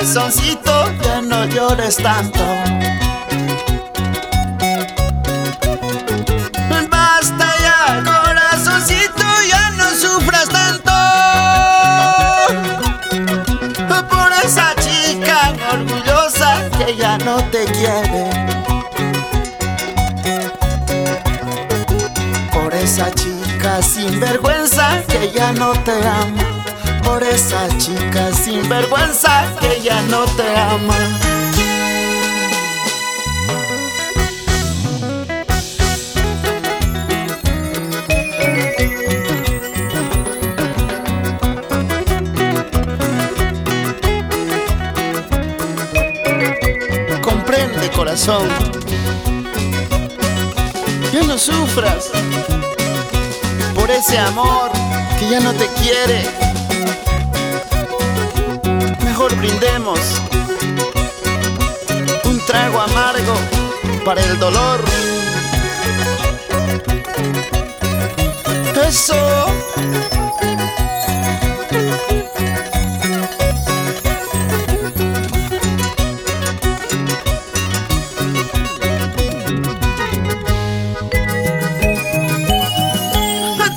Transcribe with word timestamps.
corazoncito, 0.00 0.72
ya 1.02 1.20
no 1.20 1.44
llores 1.44 1.96
tanto. 1.96 2.40
Basta 6.90 7.46
ya, 7.60 8.02
corazoncito, 8.02 9.24
ya 9.46 9.70
no 9.72 9.90
sufras 9.90 10.48
tanto. 10.48 10.92
Por 14.08 14.32
esa 14.42 14.74
chica 14.76 15.52
orgullosa 15.70 16.70
que 16.78 16.96
ya 16.96 17.18
no 17.18 17.36
te 17.50 17.64
quiere. 17.66 18.30
Por 22.54 22.74
esa 22.74 23.10
chica 23.12 23.82
sin 23.82 24.18
vergüenza 24.18 25.02
que 25.08 25.30
ya 25.30 25.52
no 25.52 25.72
te 25.84 25.92
ama. 25.92 26.59
Por 27.10 27.24
esa 27.24 27.66
chica 27.76 28.32
sin 28.32 28.68
vergüenza 28.68 29.52
que 29.58 29.80
ya 29.82 30.00
no 30.02 30.24
te 30.26 30.56
ama. 30.56 30.94
Comprende 47.22 47.90
corazón. 47.90 48.48
Ya 51.12 51.22
no 51.24 51.36
sufras 51.36 52.12
por 53.74 53.90
ese 53.90 54.16
amor 54.16 54.70
que 55.18 55.28
ya 55.28 55.40
no 55.40 55.52
te 55.54 55.66
quiere. 55.82 56.49
Brindemos 59.36 60.00
un 62.24 62.38
trago 62.46 62.80
amargo 62.80 63.34
para 64.04 64.22
el 64.22 64.38
dolor. 64.38 64.80
Eso. 68.86 69.14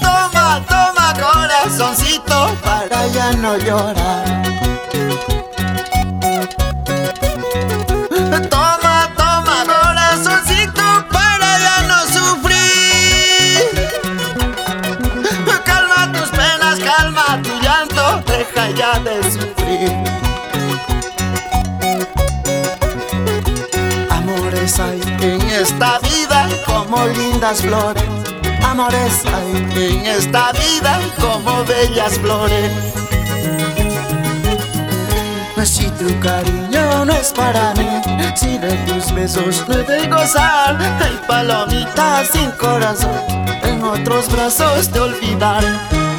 Toma, 0.01 0.65
toma 0.67 1.13
corazoncito 1.13 2.57
para 2.63 3.07
ya 3.07 3.31
no 3.33 3.57
llorar. 3.57 4.33
Ya 18.75 18.99
de 18.99 19.23
sufrir. 19.31 19.91
Amores 24.09 24.79
hay 24.79 25.01
en 25.21 25.41
esta 25.49 25.99
vida 25.99 26.47
como 26.65 27.05
lindas 27.07 27.61
flores. 27.61 28.03
Amores 28.63 29.23
hay 29.25 29.55
en 29.75 30.05
esta 30.05 30.51
vida 30.53 30.99
como 31.19 31.63
bellas 31.65 32.17
flores. 32.19 32.71
Si 35.63 35.89
tu 35.91 36.19
cariño 36.19 37.05
no 37.05 37.13
es 37.13 37.31
para 37.31 37.73
mí, 37.75 37.87
si 38.35 38.57
de 38.57 38.73
tus 38.85 39.13
besos 39.13 39.63
no 39.67 39.77
de 39.77 40.07
gozar, 40.07 40.77
hay 40.77 41.19
palomita 41.25 42.23
sin 42.25 42.51
corazón, 42.51 43.17
en 43.63 43.81
otros 43.81 44.29
brazos 44.29 44.89
te 44.89 44.99
olvidaré. 44.99 46.12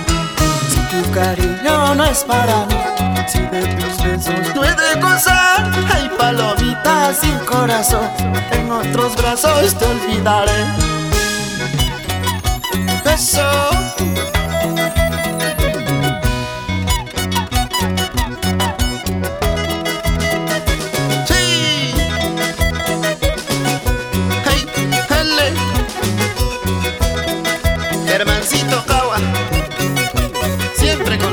Cariño 1.15 1.95
no 1.95 2.05
es 2.07 2.25
para 2.25 2.67
mí, 2.67 2.75
si 3.29 3.39
de 3.39 3.63
tus 3.77 4.03
besos 4.03 4.35
no 4.53 4.65
he 4.65 4.75
de 4.75 5.01
gozar, 5.01 5.71
hay 5.95 6.09
palomita 6.19 7.15
sin 7.15 7.39
corazón, 7.47 8.11
en 8.51 8.69
otros 8.73 9.15
brazos 9.15 9.79
te 9.79 9.87
olvidaré. 9.87 10.65
Eso. 13.05 13.94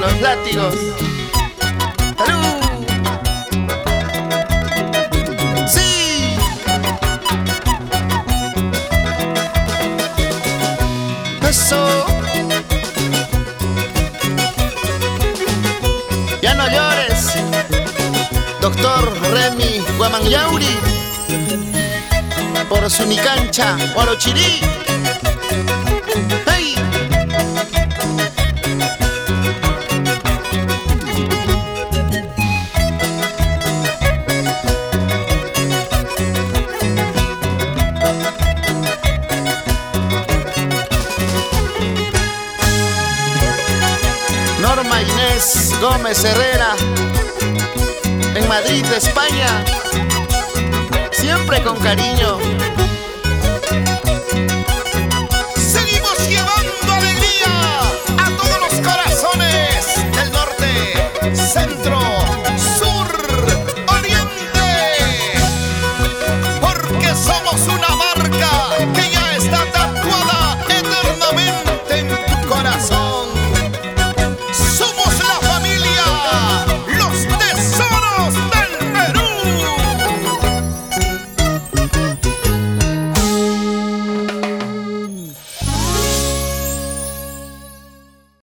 Los 0.02 0.20
látigos. 0.20 0.76
Sí. 5.68 6.36
Eso. 11.48 12.06
Ya 16.42 16.56
no 16.56 16.68
llores. 16.68 17.34
Doctor 18.60 19.14
Remy 19.32 19.84
Guamanyauri 19.98 20.80
por 22.68 22.90
su 22.90 23.04
cancha 23.18 23.78
Orochirí. 23.96 24.62
¡Hey! 26.48 26.71
Norma 44.62 45.02
Inés 45.02 45.74
Gómez 45.82 46.24
Herrera 46.24 46.76
en 48.36 48.48
Madrid, 48.48 48.86
España. 48.96 49.64
Siempre 51.12 51.62
con 51.64 51.78
cariño. 51.80 52.38